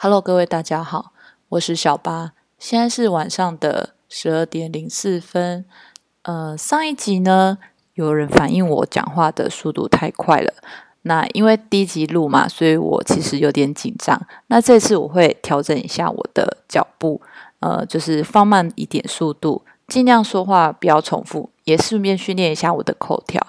[0.00, 1.12] Hello，各位大家好，
[1.48, 5.64] 我是小八，现在是晚上的十二点零四分。
[6.22, 7.58] 呃，上一集呢，
[7.94, 10.54] 有人反映我讲话的速度太快了。
[11.02, 14.24] 那因为第一集录嘛，所以我其实有点紧张。
[14.46, 17.20] 那这次我会调整一下我的脚步，
[17.58, 23.44] 呃，就是放慢一点速度，尽量说话不要重复，也顺便训练一下我的口条。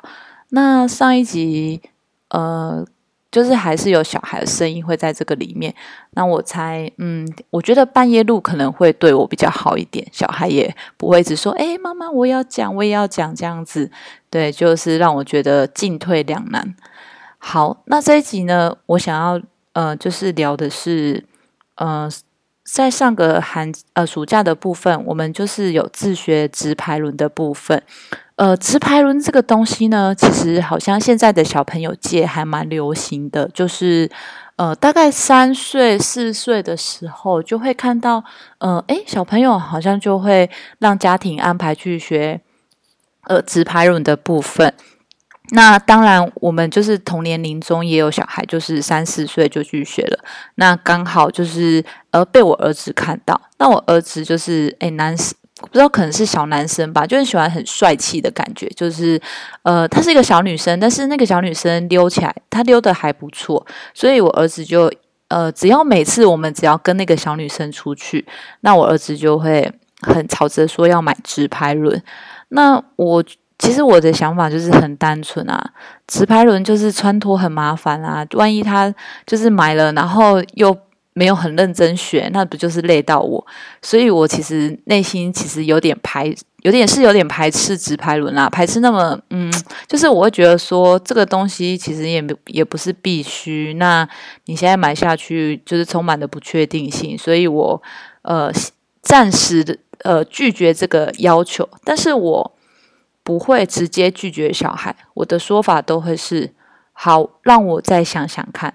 [0.49, 1.83] 那上一集，
[2.29, 2.83] 呃。
[3.31, 5.73] 就是还是有小孩的声音会在这个里面，
[6.11, 13.91] 那我猜，嗯，我觉得半夜录可能会对我比较好一点，小孩也不会只说，哎，妈妈，我要讲，我也要讲这样子，
[14.29, 16.75] 对，就是让我觉得进退两难。
[17.37, 19.39] 好，那这一集呢，我想要，
[19.73, 21.23] 呃，就是聊的是，
[21.75, 22.09] 呃，
[22.63, 27.81] 在上个寒，呃，暑假的部分，我们就是有自学直排轮的部分。
[28.39, 34.09] 呃，直排轮这个东西呢，其实好像现在的小朋友界还蛮流行的，就是
[34.55, 38.23] 呃，大概三岁四岁的时候就会看到，
[38.59, 42.39] 呃，诶，小朋友好像就会让家庭安排去学
[43.25, 44.73] 呃直排轮的部分。
[45.51, 50.19] 那当然，我们就是同年龄中也有小孩，就是三四岁就去学了。
[50.55, 55.13] 那刚好就是呃被我儿子看到，那我儿子就是诶男
[55.67, 58.67] 不知道可能是小男生吧，就很喜欢很帅气的感觉。
[58.69, 59.21] 就是，
[59.63, 63.65] 呃，她是一个小女生，但是那个小女生溜起来，她溜的还不错。
[63.93, 64.91] 所以我儿子就，
[65.27, 68.25] 呃，只要每次我们只要跟那个小女生出去，
[68.61, 69.71] 那我儿子就会
[70.01, 72.01] 很吵着说要买直排轮。
[72.49, 73.23] 那我
[73.57, 75.71] 其实我的想法就是很单纯啊，
[76.07, 78.93] 直排轮就是穿脱很麻烦啊，万一他
[79.25, 80.75] 就是买了，然后又。
[81.19, 83.45] 没有很认真学，那不就是累到我？
[83.81, 89.51] 所以我其实内心其实有点排，有点是有点排斥直排轮啦，排斥那么嗯，
[89.85, 93.73] 就是我会觉得说这个东西其实也也不是必须。
[93.73, 94.07] 那
[94.45, 97.83] 你现在买下去就是充满了不确定性，所以我
[98.21, 98.49] 呃
[99.01, 102.55] 暂时的呃拒绝这个要求，但是我
[103.25, 106.53] 不会直接拒绝小孩，我的说法都会是
[106.93, 108.73] 好，让我再想想看。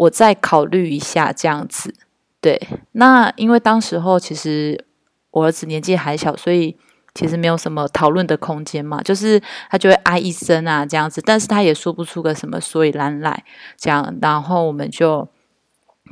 [0.00, 1.92] 我再考虑一下，这样子，
[2.40, 2.58] 对。
[2.92, 4.82] 那因为当时候其实
[5.30, 6.74] 我儿子年纪还小，所以
[7.14, 9.02] 其实没有什么讨论的空间嘛。
[9.02, 9.38] 就是
[9.70, 13.44] 他就会哎一声啊这样子，但是他也说不出个什么所以然来，
[13.76, 14.16] 这样。
[14.22, 15.28] 然后我们就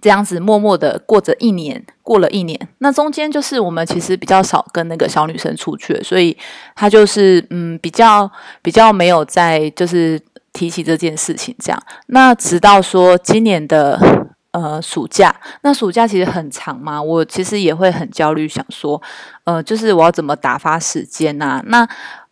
[0.02, 2.68] 这样子默默的过着一年，过了一年。
[2.80, 6.36] 那中间就是我们其实比较少跟那个小女生出去，所以
[6.74, 10.20] 他就是嗯比较比较没有在就是。
[10.58, 15.32] 提起这件事情，这样，那直到说今年的呃暑假，
[15.62, 19.00] 那暑假其实很长嘛，我其实也会很焦虑，想说，
[19.44, 21.62] 呃，就是我要怎么打发时间呐？
[21.66, 21.88] 那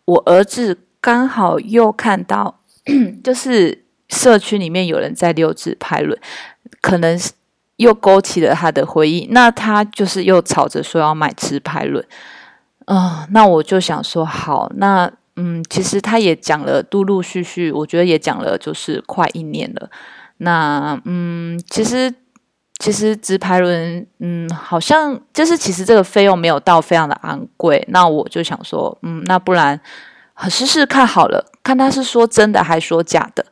[0.06, 2.58] 我儿子刚好又看到，
[3.22, 6.18] 就是社区里面有人在溜直排轮，
[6.80, 7.30] 可能是
[7.76, 12.04] 又勾起了他的回忆，那他就是又吵着说要买直排轮，
[12.86, 15.12] 啊，那我就想说，好，那。
[15.36, 19.90] 嗯，其实他也讲了，陆陆续续，我觉得也讲了，就是快一年了。
[20.38, 22.12] 那嗯，其实
[22.78, 27.84] 其实直排轮，嗯，好像就是其实这个费用没有到非常的昂贵。
[27.88, 29.80] 那我就想说，嗯，那不然
[30.48, 33.44] 试试看好了，看他是说真的还说假的。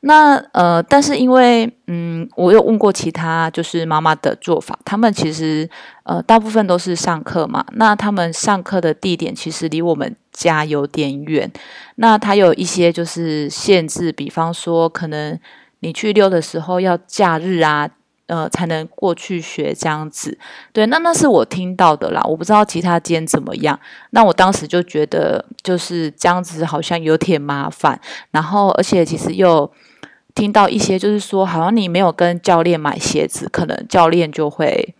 [0.00, 5.68] 那呃，但是因为嗯，我有问过其他就是妈妈的做法，他们其实
[6.02, 7.64] 呃大部分都是上课嘛。
[7.74, 11.50] 那他们上课的地点其实离我们家有点远。
[11.96, 15.38] 那他有一些就是限制，比方说可能
[15.80, 17.88] 你去溜的时候要假日啊，
[18.26, 20.38] 呃才能过去学这样子。
[20.72, 23.78] 对，那那是我听到的啦，我不知道其他间怎么样。
[24.10, 28.00] 那我当时就觉得就是这样子好像有点麻烦，
[28.30, 29.72] 然后而且其实又。
[30.34, 34.94] 听到一些就是说，好像你没有跟教练买鞋子，可能教练就会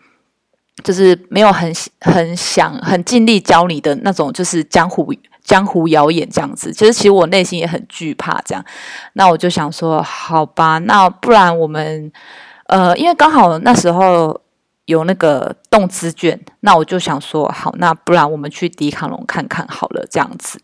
[0.83, 5.13] 就是没有很很想很尽力教你的那种，就是江湖
[5.43, 6.73] 江湖谣言这样子。
[6.73, 8.65] 其实，其实我内心也很惧怕这样。
[9.15, 12.11] 那我就想说，好吧，那不然我们
[12.67, 14.41] 呃，因为刚好那时候
[14.87, 20.61] 有那个动资券，那我就想说，好，那不然我们去迪卡侬看看好了，这样子。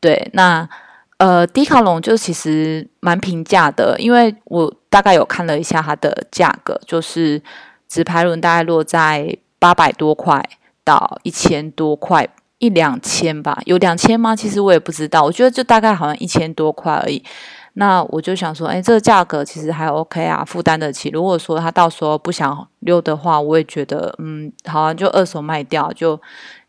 [0.00, 0.68] 对，那。
[1.18, 7.40] 呃，迪卡侬就其实蛮平价的，因为我大概有看了一下它的价格，就是
[7.86, 10.44] 直排轮大概落在八百多块
[10.82, 12.28] 到一千多块，
[12.58, 14.34] 一两千吧，有两千吗？
[14.34, 17.22] 其实我也不知道，我觉得就大概好像一千多块而已。
[17.74, 21.10] 那我就想说，哎，这个价格其实还 OK 啊，负担得起。
[21.10, 26.20] 如果说他到时候不想溜的话，我也觉得，嗯，好啊，就二手卖掉，就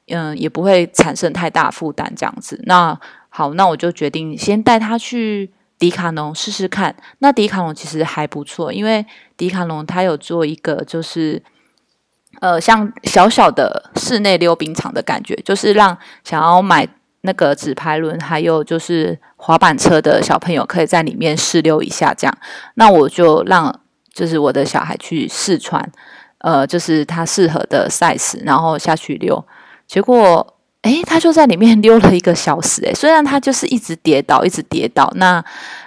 [0.09, 2.61] 嗯，也不会产生太大负担这样子。
[2.67, 2.95] 那
[3.29, 6.95] 好，那我就决定先带他去迪卡侬试试看。
[7.17, 9.03] 那迪卡侬其实还不错，因为
[9.35, 11.41] 迪卡侬它有做一个就是
[12.43, 16.85] 呃，像小小的室内溜冰场的感觉，就是让想要买
[17.21, 22.13] 那个纸牌轮，还有就是滑板车的小朋友可以在里面试溜一下。
[22.13, 22.37] 这样，
[22.73, 23.73] 那我就让
[24.13, 25.89] 就是我的小孩去试穿，
[26.39, 29.41] 呃，就是他适合的 size，然后下去溜。
[29.87, 30.45] 结果，
[30.81, 32.81] 诶，他就在里面溜了一个小时。
[32.81, 35.41] 诶，虽然他就是一直跌倒，一直跌倒，那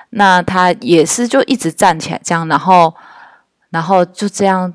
[0.09, 2.95] 那他也是就一直站起来这样，然后
[3.69, 4.73] 然后就这样。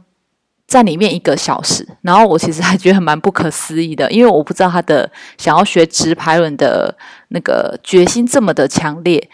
[0.72, 6.96] 在里面一个小时，然后我其实还觉得蛮不可思议的，因为我不知道他的想要学直排轮的
[7.28, 9.30] 那个决心这么的强烈，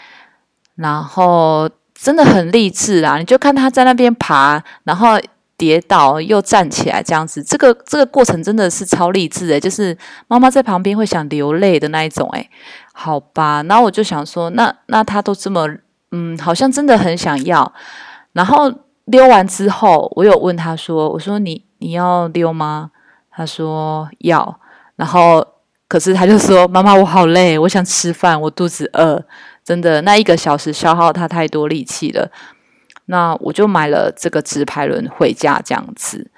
[0.73, 3.19] 然后真的很励志啊！
[3.19, 5.09] 你就看他在那边爬，然后
[5.55, 9.95] 跌倒又站起来这样子，这个这个过程真的是超励志诶，就是
[10.27, 12.49] 妈妈在旁边会想流泪的那一种诶，
[12.93, 15.67] 好吧，然后我就想说，那那他都这么
[16.11, 17.71] 嗯，好像真的很想要，
[18.33, 18.73] 然后。
[19.07, 22.91] 溜完之后，我有问他说：“我说你你要溜吗？”
[23.31, 24.59] 他说要。
[24.95, 25.45] 然后，
[25.87, 29.23] 可是他就说：“妈妈，我好累，我想吃饭，我肚子饿。”
[29.63, 32.29] 真的，那一个小时消耗他太多力气了。
[33.05, 36.29] 那我就买了这个直排轮回家，这样子。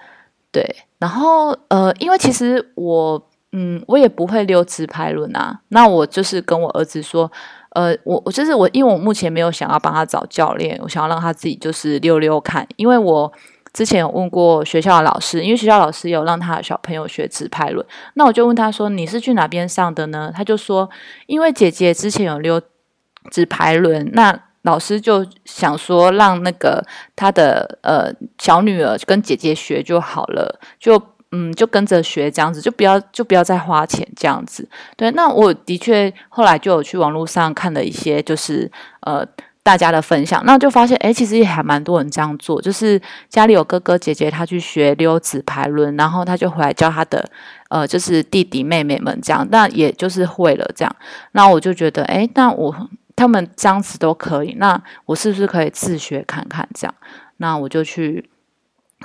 [0.51, 0.63] 对，
[0.99, 5.59] 然后呃，因为其实我嗯，我也不会溜直排轮啊。
[5.69, 7.31] 那我就是跟我儿子说。
[7.71, 12.67] 呃，我我就是我，因为我目前没有想要帮他找教练，我想要让他自己就是溜溜看。
[12.77, 13.31] 因为我
[13.73, 17.85] 之前有问过学校的老师，因为学校老师有让他的小朋友学直排轮，
[18.15, 20.89] 那我就问他说：“你是去哪边上的呢？”他就说
[21.27, 22.59] ：“因为姐姐之前有溜
[23.29, 26.83] 直排轮，那老师就想说让那个
[27.15, 31.01] 他的呃小女儿跟姐姐学就好了，就。”
[31.31, 34.67] 嗯，就跟着学这样子，就不要就不要再花钱这样子。
[34.97, 38.71] 对，那我的确后来就有去网络上看了一些，就是
[39.01, 39.23] 呃
[39.61, 42.99] 大家的分享，那就发现哎，其实也还蛮多人这样做，就是
[43.29, 47.29] 家里有哥哥姐姐，他去学溜纸牌轮，然后他就回来教他的
[47.69, 50.95] 呃就是弟弟妹妹们这样，那也就是会了这样。
[51.33, 56.95] 那我就觉得哎，那我他们这样子都可以，那我是不是可以自学看看这样？
[57.37, 58.28] 那我就去。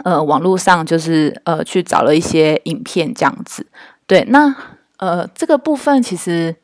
[0.03, 3.65] 呃，网络上就是呃去找了一些影片这样子，
[4.07, 4.53] 对，那
[4.97, 6.57] 呃这个部分其实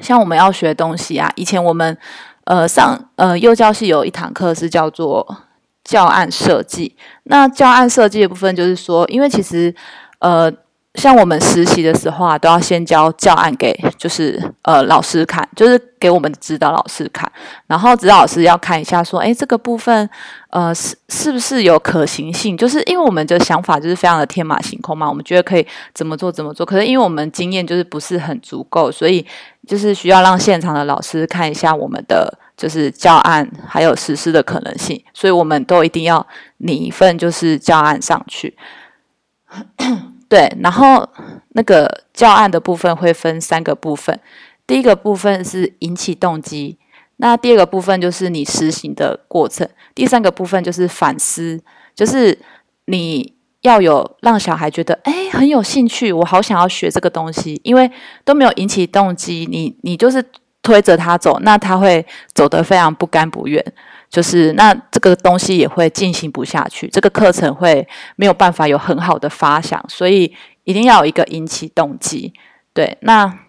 [0.00, 1.96] 像我们要学东西啊，以前我们
[2.44, 5.36] 呃上呃幼教系有一堂课是叫做
[5.84, 9.74] 教案设计，那教案设计的部分就是说，因为其实
[10.18, 10.52] 呃。
[10.94, 17.30] 像我们实习的时候啊，都要先交教案给就是呃老师看，就是给我们指导老师看，
[17.66, 20.08] 然后指导老师要看一下，说，哎，这个部分
[20.50, 22.56] 呃是是不是有可行性？
[22.56, 29.26] 就是因为我们的想法就是非常的天马行空嘛，我们觉得可以怎么做怎么做，可是因为我们经验就是不是很足够，所以
[29.66, 36.24] 就是需要让现场的老师看一下我们的就是教案还有实施的可能性，所以我们都一定要
[36.58, 38.56] 拟一份就是教案上去。
[40.28, 41.08] 对，然后
[41.50, 44.18] 那个教案的部分会分三个部分，
[44.66, 46.78] 第一个部分是引起动机，
[47.16, 51.60] 那第二个部分就是你实行的过程，第三个部分就是反思，
[51.94, 52.38] 就是
[52.86, 57.90] 你要有让小孩觉得哎很有兴趣，我好想要学这个东西，因为
[58.24, 60.24] 都没有引起动机，你你就是
[60.62, 63.62] 推着他走，那他会走得非常不甘不愿。
[64.14, 67.84] 就是那这个东西也会进行不下去，这个课程会
[68.14, 70.32] 没有办法有很好的发想，所以
[70.62, 72.32] 一定要有一个引起动机。
[72.72, 73.40] 对，那。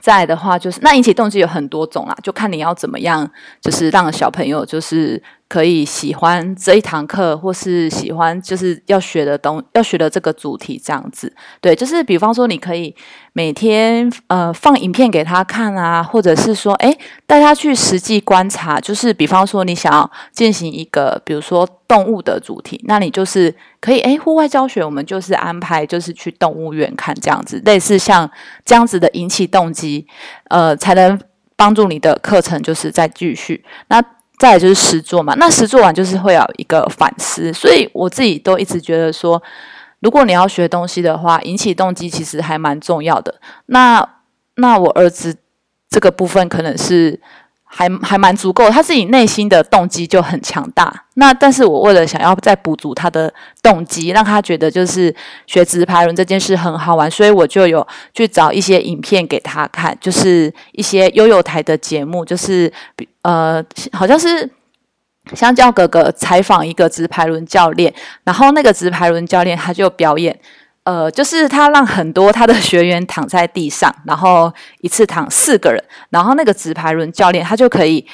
[0.00, 3.28] 再的话，就是那引起动机有很多种啦，就看你要怎么样，
[3.60, 5.20] 就是让小朋友就是
[5.50, 11.34] 可以喜欢这一堂课，或是喜欢就是要学的东要学的这个主题这样子。
[11.60, 12.94] 对，就是比方说，你可以
[13.32, 21.68] 每天呃放影片给他看啊，或者是说，哎，带他去实际观察，就是比方说，你想要进行一个，比如说。
[21.90, 28.30] 动物的主题，那你就是可以诶，户外教学我们就是安排，就是去动物园看这样子，类似像
[28.64, 30.06] 这样子的引起动机，
[30.50, 31.20] 呃，才能
[31.56, 33.64] 帮助你的课程就是再继续。
[33.88, 34.00] 那
[34.40, 39.40] 再就是实做嘛，那实做完就是会有一个反思，所以我自己都一直觉得说，
[40.00, 43.38] 如果你要学东西的话，引起动机其实还蛮重要的。
[43.66, 44.08] 那
[44.54, 45.36] 那我儿子
[45.90, 47.20] 这个部分可能是。
[47.72, 50.92] 还还蛮足够，他自己内心的动机就很强大。
[51.14, 55.14] 那但是我为了想要再补足他的动机，让他觉得就是
[55.46, 62.70] 学直排轮这件事很好玩，所以我就有去找一些影片给他看，就是一些悠悠台的节目，就是
[63.22, 64.50] 呃，好像是
[65.34, 70.36] 香蕉哥哥采访一个直排轮教练，然后那个直排轮教练他就表演。
[70.84, 78.04] 呃，就是他让很多他的学员躺在地上，然后一次躺四个人，然后那个直排轮教练他就可以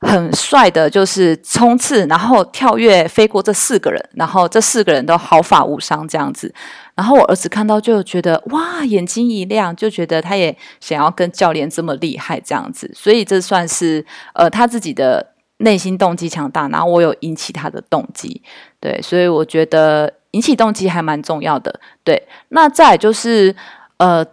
[0.00, 6.52] 很帅的，就是冲刺，然后跳跃飞过这四个人，然后这四个人都毫发无伤这样子。
[6.94, 12.90] 然后我儿子看到就觉得哇，眼睛一亮，就觉得他也想要跟教练这么厉害这样子。
[12.94, 14.04] 所以这算是
[14.34, 18.42] 呃他自己的内心动机强大，然后我有引起他的动机，
[18.80, 21.80] 对，所以我觉得引起动机还蛮重要的。
[22.02, 23.54] 对，那再就是
[23.96, 24.24] 呃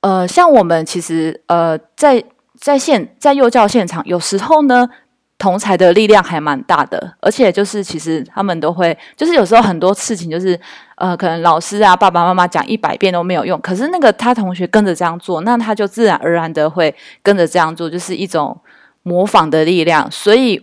[0.00, 2.22] 呃，像我们其实呃在。
[2.60, 4.88] 在现在幼教现场，有时候呢，
[5.36, 10.56] 同才的力量还蛮大的，而且就是其实他们都会，就是有时候很多事情就是，
[10.94, 18.56] 呃，可能老师啊、爸爸妈妈讲一百遍都没有用，可是那个他同学跟着这样做，那他就自然而然的会跟着这样做，就是一种
[19.02, 20.08] 模仿的力量。
[20.08, 20.62] 所以，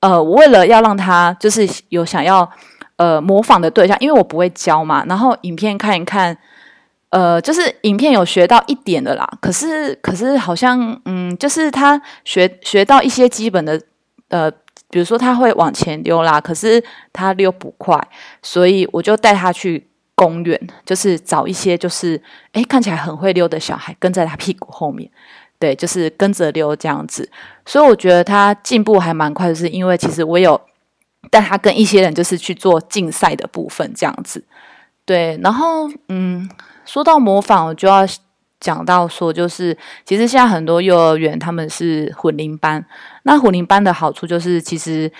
[0.00, 2.50] 呃，为了要让他就是有想要
[3.02, 6.36] 呃模仿的对象，因为我不会教嘛，然后影片看一看。
[7.14, 13.78] 呃，就是影片有学到一点的啦，可是可是好像，嗯，就是他学学到一些基本的，
[14.28, 14.50] 呃，
[14.88, 16.82] 比如说他会往前溜啦，可是
[17.12, 18.00] 他溜不快，
[18.40, 22.18] 所以我就带他去公园，就是找一些就是
[22.52, 25.06] 哎看起来很会溜的小孩跟在他屁股后面，
[25.58, 27.28] 对，就是跟着溜这样子，
[27.66, 30.58] 所以我觉得他进步还蛮快的，是因为其实我有
[31.30, 34.44] 带他跟一些人就是去做竞赛的部分这样子，
[35.04, 36.48] 对，然后嗯。
[36.84, 38.04] 说到模仿，我就要
[38.58, 42.84] 讲到说，就是其实现在很多幼儿园他们是混龄班。
[43.22, 45.10] 那混龄班的好处就是，其实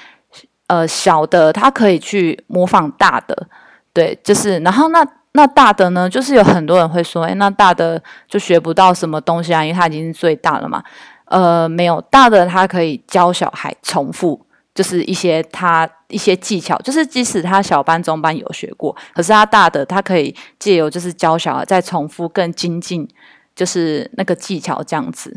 [0.67, 3.47] 呃小的他可以去模仿大的，
[3.93, 10.83] 对，就是然后那那大的呢，就是有很多人会说，哎，那大的就学不到什么东西啊，因为他已经是最大了嘛。
[11.27, 14.45] 呃，没有大的他可以教小孩重复。
[14.75, 23.07] 就是一些他一些技巧，就是即使他小班中班有学过，可是他大的他可以借由就是教小孩再重复更精进，
[23.55, 25.37] 就是那个技巧这样子。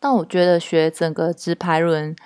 [0.00, 2.16] 但我觉得学整个直排轮，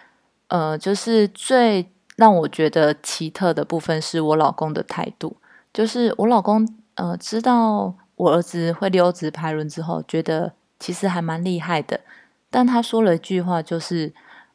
[0.49, 5.37] 呃，就是最让我觉得奇特的部分是我老公的态度。
[5.75, 12.00] 就是我老公呃知道我儿子会溜直排轮之后，觉得其实还蛮厉害的，
[12.49, 14.14] 但他说了一句话，就是。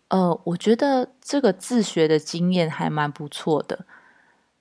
[0.09, 3.85] 呃，我觉得这个自学的经验还蛮不错的。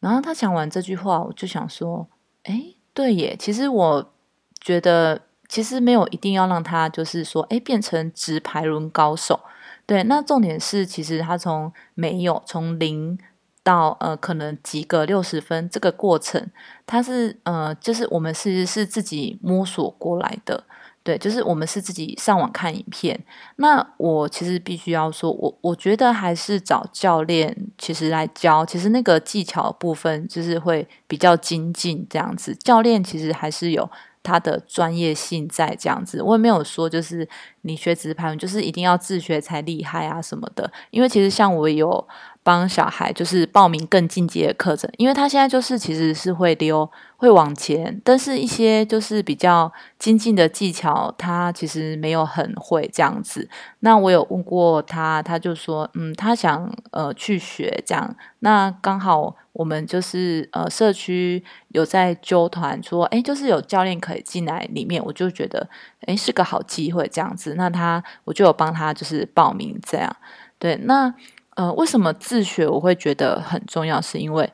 [0.01, 2.07] 然后他讲完这句话，我就想说，
[2.45, 4.13] 哎，对耶，其实我
[4.61, 9.41] 觉得其实没有一定要让他就是说，哎，变成直排轮高手。
[9.87, 13.19] 对，那重点是，其实他从没有从零
[13.63, 16.51] 到呃，可能及格六十分这个过程，
[16.87, 20.65] 他是呃，就是我们其实是自己摸索过来的。
[21.09, 23.19] 对，就是我们是自己上网看影片。
[23.57, 32.55] 那我其实必须要说，我我觉得还是找教练其实来教，其实那个技巧部分就是会比较精进这样子。
[32.57, 33.91] 教练其实还是有
[34.29, 36.21] 他的专业性在这样子。
[36.23, 37.27] 我也没有说就是
[37.63, 40.71] 你学直拍就是一定要自学才厉害啊什么的。
[40.91, 42.07] 因为其实像我有。
[42.41, 53.47] 帮小孩就是报名更进阶的课程，因为他现在就是其实是会溜会往前，但是一些就是比较精进的技巧，他其实没有很会这样子。
[53.81, 58.17] 那我有问过他，他就说，嗯，他想呃去学这样。
[58.39, 65.69] 那刚好我们就是呃社区有在揪团，说哎，就是有教练可以进来里面，我就觉得
[66.07, 67.55] 哎是个好机会这样子。
[67.57, 70.17] 那他我就有帮他就是报名这样，
[70.59, 71.13] 对那。
[71.59, 74.01] 呃，为什么自学我会觉得很重要？
[74.01, 74.53] 是因为，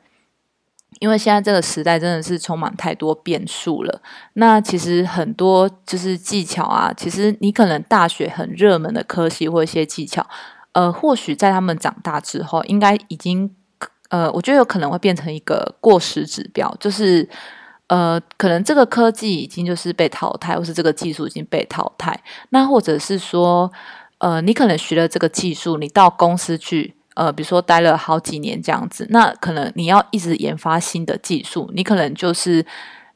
[0.97, 4.01] 因为现在这个时代真的是充满太多变数了。
[4.33, 10.25] 那其实很多就是技巧啊，其实你可能大学很热门的科系或一些技巧，
[10.71, 13.55] 呃，或许在他们长大之后，应该已经
[14.15, 17.27] 呃，我觉得有可能会变成一个过时指标，就是
[17.87, 22.19] 呃，可能这个科技已经就是被淘汰，或是这个技术已经被淘汰。
[22.49, 23.71] 那或者是说。
[24.19, 32.65] 呃，你可能学了这个技术，你到公司去，呃，比如说待了好几年这样子，那可能你要一直研发新的技术，你可能就是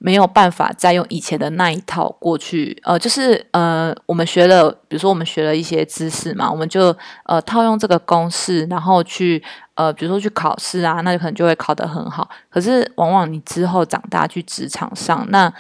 [0.02, 9.44] 没有办法再用以前的那一套过去，呃，就是呃，我们学了，比如说我们学了一些知识嘛，我们就呃套用这个公式，然后去
[9.76, 12.30] 呃，比如说去考试啊，那就可能就会考得很好。
[12.50, 15.54] 可是往往你之后长大去职场上，那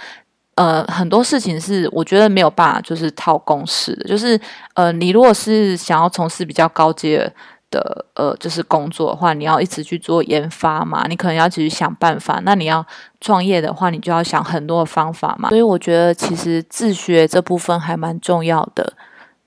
[0.55, 4.05] 呃，很多事情是我觉得没有办法，就是套公式的。
[4.05, 4.39] 就是
[4.73, 7.31] 呃，你如果是想要从事比较高阶
[7.71, 12.41] 的呃，就是工作的话，你要一直去做研发嘛，你可能要继续想办法。
[12.43, 12.85] 那你要
[13.21, 15.49] 创业的话，你就要想很多的方法嘛。
[15.49, 18.93] 所以我觉得其实自学这部分还蛮重要的。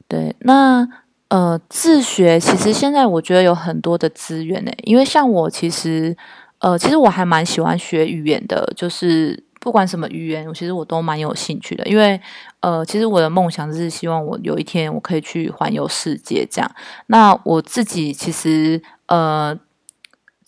[0.08, 0.86] 对，那
[1.28, 6.16] 呃，自学其实现在我觉得有很多的资源呢，因为像我其实
[6.58, 9.42] 呃，其实我还蛮喜欢学语言的，就是。
[9.62, 11.86] 不管什么语言，我其实我都蛮有兴趣的。
[11.86, 12.20] 因为
[12.60, 16.68] 呃，其实我的梦想是希望我有一天我可以去环游世界这样。
[17.06, 19.58] 那我自己其实呃。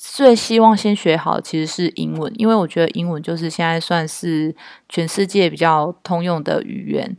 [0.06, 4.54] 最希望先学好其实是英文，因为我觉得英文就是现在算是
[4.86, 7.16] 全世界比较通用的语言。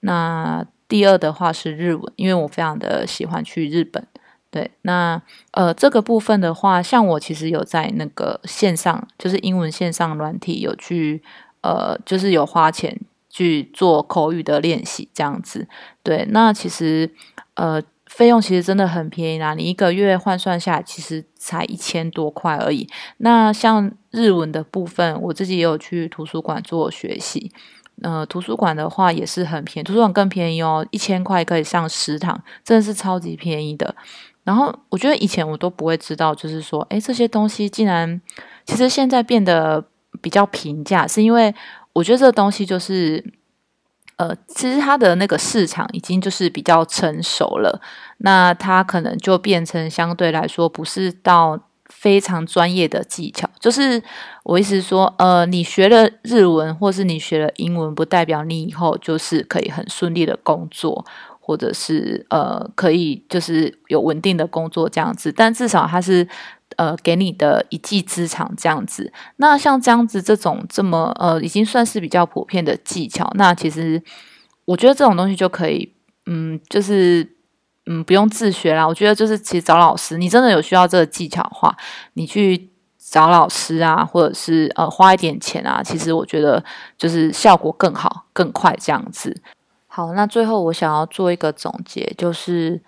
[0.00, 4.06] 那第二的话是日文，因为我非常的喜欢去日本。
[4.50, 5.20] 对，那
[5.52, 11.22] 呃这个部分的话，像我其实有在那个线上，就是英文线上软体有去
[11.62, 15.68] 呃，就是有花钱去做口语的练习这样子。
[16.02, 17.14] 对，那其实
[17.54, 17.82] 呃。
[18.10, 22.88] 费用其实真的很便宜啦，你一个月换算下来，其实才一千多块而已。
[23.18, 27.52] 那像日文的部分，我自己也有去图书馆做学习。
[28.02, 33.94] 呃，图书馆的话也是很便宜，图书馆更便宜哦，一千块可以上十堂，真的是超级便宜的。
[34.50, 38.20] 然后我觉得以前我都不会知道，就是说，诶，这些东西竟然
[38.66, 39.84] 其实现在变得
[40.20, 41.54] 比较平价，是因为
[41.92, 43.24] 我觉得这个东西就是。
[44.16, 47.80] 呃，其实它的那个市场已经就是比较成熟了，
[48.18, 53.48] 那它可能就变成相对来说不是到非常专业的技巧。
[53.58, 54.02] 就是
[54.44, 61.02] 我意思说，呃，你学了日文或是你学了英文，不代表你以后就是可以很顺利的工作，
[61.50, 65.32] 或者是呃可以就是有稳定的工作这样子。
[65.32, 66.28] 但至少它是。
[66.76, 73.28] 呃，给你的一技之长这样子，那像这样子这种这么呃，已经算是比较普遍的技巧。
[73.34, 74.00] 那其实
[74.64, 75.92] 我觉得这种东西就可以，
[76.26, 77.28] 嗯，就是
[77.86, 78.86] 嗯，不用自学啦。
[78.86, 81.76] 我觉得就是其实找老师，你真的有需要这个技巧的话，
[82.14, 86.64] 你去找老师啊，或者是呃花一点钱啊，其实我觉得
[86.96, 89.42] 就是效果更好、更快这样子。
[89.92, 92.80] 好，那最后我想要做一个总结，就是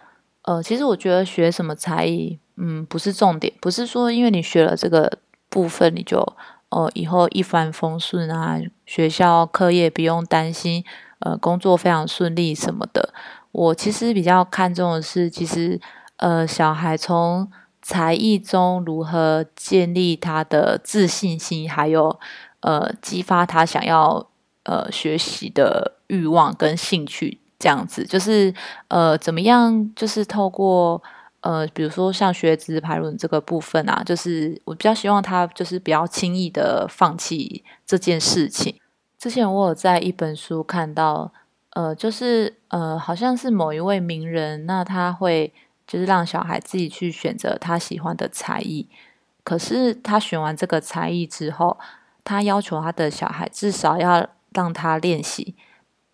[0.43, 2.39] 呃，其实我觉得学什么才艺。
[2.57, 5.19] 嗯，不是重点，不是说因为你学了这个
[5.49, 6.21] 部分，你就
[6.69, 8.57] 哦以后一帆风顺啊，
[8.87, 10.85] 学校课业不用担心，
[11.19, 13.13] 呃，工作非常顺利什么的。
[13.51, 15.81] 我其实比较看重的是，其实
[16.19, 22.21] 呃，小孩从才艺中如何建立他的自信心，还有
[22.61, 24.29] 呃，激发他想要
[24.65, 28.55] 呃学习的欲望跟兴趣，这样子就是
[28.89, 31.03] 呃，怎么样，就是透过。
[31.43, 38.79] 呃，比如说像学直排轮这个部分啊，就是我比较希望他就是不要轻易的放弃这件事情。
[39.19, 41.33] 之前我有在一本书看到，
[41.71, 45.53] 呃，就是呃，好像是某一位名人，那他会
[45.85, 48.87] 就是让小孩自己去选择他喜欢的才艺，
[49.43, 51.77] 可是他选完这个才艺之后，
[52.23, 55.55] 他要求他的小孩至少要让他练习，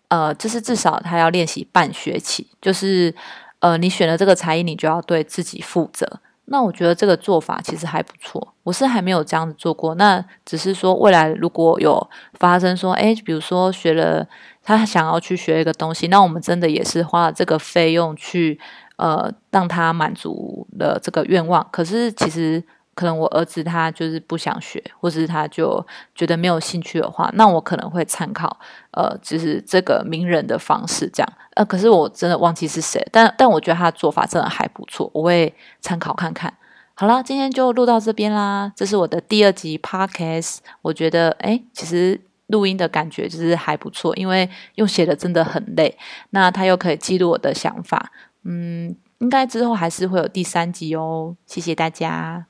[0.09, 3.13] 呃，就是至少他要练习半学期，就是。
[3.61, 6.07] 呃，你选了这个才艺，你就要对自己负责。
[6.45, 8.55] 那我觉得这个做法其实还不错。
[8.63, 14.25] 我是还没有这样子做过，那只是说未来如果有发生说，哎，比如说学了
[14.63, 18.57] 他想要去学一个东西，那我们真的也是花了这个费用去
[18.95, 21.67] 呃让他满足了这个愿望。
[21.73, 22.63] 可是其实。
[22.99, 28.59] 可能我儿子他就是不想学，或是他就觉得没有兴趣的话，那我可能会参考
[28.91, 31.33] 呃，就是这个名人的方式这样。
[31.55, 36.53] 呃，可是我真的忘记是谁，但但我觉得他的做法真的还不错，我会参考看看。
[36.93, 40.57] 好啦，今天就录到这边啦，这是我的第二集 podcast。
[40.81, 45.97] 我觉得哎，其实录音的感觉就是还不错，因为用写的真的很累，
[46.31, 48.11] 那他又可以记录我的想法。
[48.43, 51.37] 嗯，应该之后还是会有第三集哦。
[51.45, 52.47] 谢谢大家。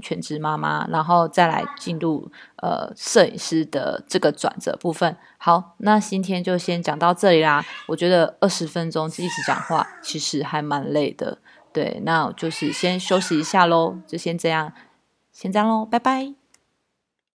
[0.00, 5.16] 全职妈妈，然后再来进入呃摄影师的这个转折部分。
[5.38, 7.64] 好，那今天就先讲到这里啦。
[7.88, 11.38] 我觉得二十分钟一直讲话，其实还蛮累的。
[11.72, 14.72] 对，那就是先休息一下喽，就先这样，
[15.32, 16.41] 先这样喽，拜拜。